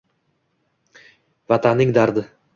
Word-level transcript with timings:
Vatanning 1.53 1.95
dardi 2.01 2.25